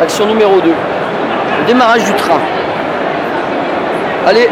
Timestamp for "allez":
4.26-4.48